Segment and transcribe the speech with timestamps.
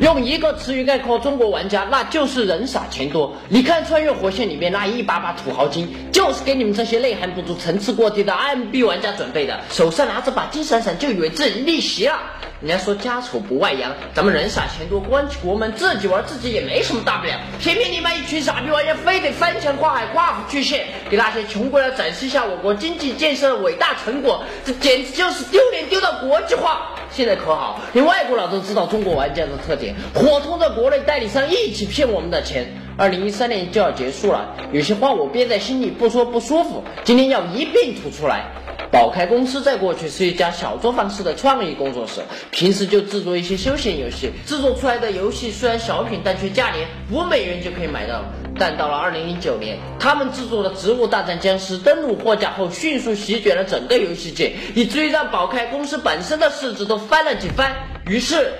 [0.00, 3.34] 用一个词语概括中国玩家，那就是人傻钱多。
[3.48, 9.58] 你看《穿越火线》里面那一把把土豪金，就是给你们这些内涵不足、层次过低的 MB 玩家准备的。
[9.70, 12.16] 手上拿着把金闪闪，就以为自己逆袭了。
[12.60, 17.32] 人家说家丑不外扬，咱们人傻钱多，关起国门自己玩自己也没什么大不了。
[17.60, 26.94] 偏偏你们一群傻逼玩家，非得翻墙跨海、跨府巨献，给那些穷国家展示一下我国经济建设的伟大成果，这简直就是丢脸丢到国际化。
[27.10, 32.66] 现在可好，连外国佬都知道中国玩家的特点，伙同着国内代理商一起骗我们的钱。
[32.96, 38.46] 二零一三年就要结束了，有些话我憋在心里不说不舒服，今天要一并吐出来。
[38.90, 48.24] 宝开公司在过去是一家小作坊式的创意工作室，平时就制作一些休闲游戏，制作出来的游戏虽然小品，但却价廉，五美元就可以买到。
[48.60, 57.72] 但到了二零零九年，他们制作的《植物大战僵尸》登陆货架后，迅速席卷了整个游戏界，以至于让宝开公司本身的市值都翻了几番。
[58.06, 58.52] 于是，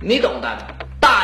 [0.00, 0.58] 你懂的，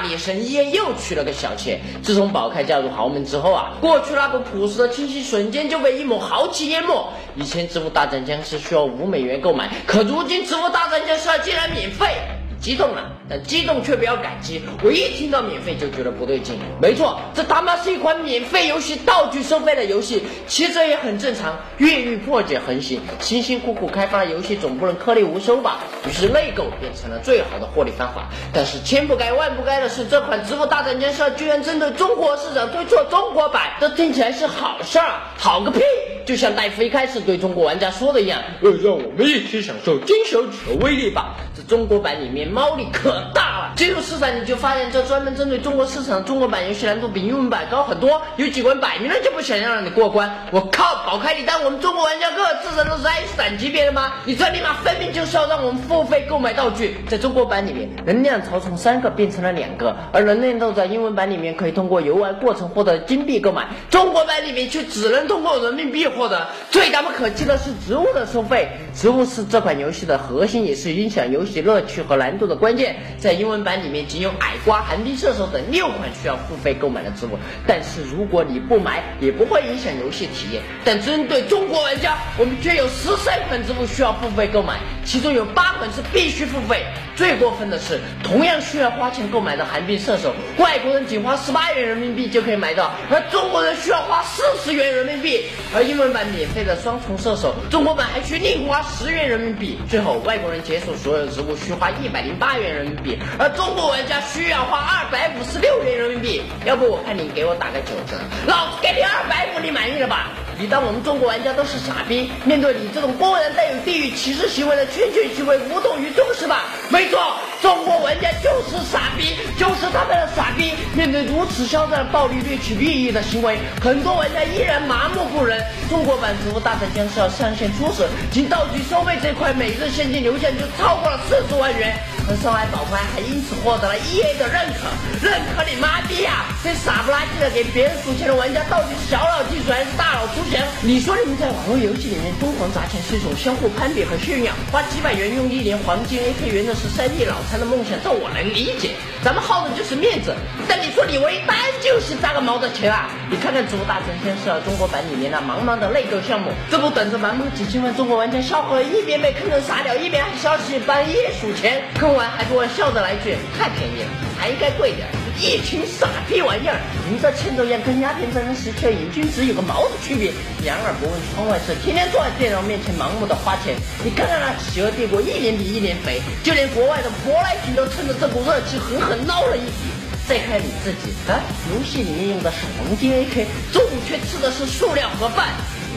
[0.09, 1.81] 力神医院又娶了个小妾。
[2.03, 7.09] 自从宝开嫁入豪门之后啊，过去那股朴实的清新瞬间就被一抹豪气淹没。
[7.35, 12.36] 以前《植物大战僵尸》需要五美元购买，可如今《植物大战僵尸》竟然免费。
[12.67, 14.61] 激动了，但激动却不要感激。
[14.83, 16.59] 我一听到免费就觉得不对劲。
[16.83, 20.25] 没错，这他妈是一款免费游戏，道具收费的游戏。
[20.49, 25.79] 其实也很正常，越狱破解横行，辛辛苦苦开发的游戏总不能颗粒无收吧？
[26.09, 28.27] 于是内购变成了最好的获利方法。
[28.53, 33.75] 但是千不该万不该的是，这款《植物大战僵尸》居然针对中国市场推出了中国版。
[33.79, 35.81] 这听起来是好事儿，好个屁！
[36.27, 41.37] 就像戴夫一开始对中国玩家说的一样，呃，让我们一起享受金手指的威力吧。
[41.55, 50.49] 这中国版里面猫腻可大了，进入市场你就发现这专门针对中国市场的中国版游戏难度比英文版高很多，有几关摆明了就不想让你过关。
[50.51, 54.15] 我靠，宝开，你当我们中国玩家个个智商都是爱因斯坦级别的吗？
[54.25, 56.97] 你这尼玛分明就是要让我们付费购买道具。
[57.09, 66.07] 在中国版里面，能量槽从三个变成了两个，而能量豆在英文版里面可以通过游玩过程获得金币购买，中国版里面却只能通过人民币。
[66.17, 67.57] 获得最他妈可气的。
[67.59, 68.27] 是植物的。
[68.27, 70.19] 收费，植物是这款游戏的。
[70.19, 72.57] 核心，也是影响游戏乐趣和难度的。
[72.57, 72.97] 关键。
[73.19, 77.11] 在英文版里面，仅有矮瓜、寒冰射手等六款需要付费购买的。
[77.11, 80.63] 植物，但是如果你不买，也不会影响游戏体验。
[80.85, 86.85] 但针对中国玩家，我们却有十三款植物需要付费购买，其中有八款是必须付费。
[87.15, 87.79] 最过分的。
[87.79, 89.65] 是，同样需要花钱购买的。
[89.65, 95.45] 寒冰射手，外国人仅花十八元人民币就可以买到，而中国人需要花四十元人民币。
[95.75, 99.79] 而英版免费的双重射手，中国版还需另花十元人民币。
[99.89, 106.43] 最后，外国人解锁所有植物需花一百零八元人民币，而中国玩家需要花二百五十六元人民币。
[106.65, 110.31] 要不我看你给我打个九折，老子给你二百五，你满意了吧？
[110.59, 112.31] 你当我们中国玩家都是傻逼？
[112.45, 116.65] 面对你这种公然带有地域歧视行为的圈圈行为，无动于衷是吧？
[116.89, 117.21] 没错，
[117.61, 120.73] 中国玩家就是傻逼，就是他们的傻逼。
[120.95, 125.63] 面对如此嚣张的暴力掠取利益的行为，很多玩家依然麻木不仁。
[125.91, 131.97] 中国版《植物大战僵尸》要上线初始，仅道具收费这块每日现金流向就超过了四十万元。
[132.29, 134.91] 而上海宝牌还因此获得了 EA 的认可，
[135.23, 136.47] 认可你妈逼呀！
[136.65, 140.59] 这傻不拉几的给别人数钱的玩家，到底是小脑进水还是大脑出血？
[140.83, 148.91] 你说你们在网络游戏里面疯狂砸钱是一种相互攀比和炫耀，花几百元用一年黄金 AK 原的是三 D 脑残的梦想，照我来理解。
[149.25, 150.35] 咱们耗的就是面子，
[150.69, 153.09] 但你说你为单就是砸个毛的钱啊！
[153.29, 164.09] 你看看《植物大战僵尸》中国版里面那茫茫的内购项目，这不等着满满几千万中国玩家消耗，一边被坑成傻屌，一边还消息半夜数钱，坑完还给我笑着来一句太便宜了，
[164.39, 165.09] 还应该贵点。
[165.39, 166.81] 一群傻逼玩意儿，
[167.11, 170.33] 你这欠揍样跟鸦片战争时期的瘾君子有个毛的区别？
[170.63, 173.77] 两耳不闻窗外事，天天坐在电脑面前盲目的花钱。
[174.03, 179.93] 你看看那企鹅帝国一年比一年肥，就连国外的舶来品都趁着这股热气狠狠捞了一笔。
[180.27, 181.39] 再看你自己啊，
[181.71, 185.53] 游戏里面用的是黄金 AK，中午却吃的是塑料盒饭。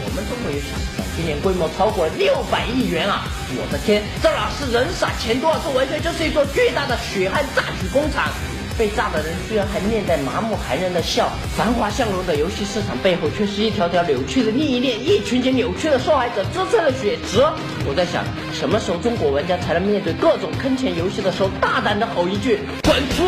[0.06, 3.26] 我们中国游戏市场今年规模超过了六百亿元啊！
[3.58, 8.30] 我的天，这哪是人傻钱多啊，这完全就是一座巨大的血汗榨取工厂。
[8.80, 17.44] 被炸的人居然还面带麻木寒然的笑，繁华向荣的游戏市场背后，却是一条条扭曲的利益链，一群群扭曲的受害者支撑的血池。
[17.86, 18.24] 我在想，
[18.54, 23.26] 什么时候中国玩家才能面对各种坑钱游戏的时候，大胆的吼一句“滚出”？